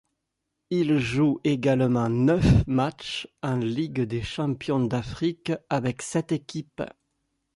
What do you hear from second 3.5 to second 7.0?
Ligue des champions d'Afrique avec cette équipe.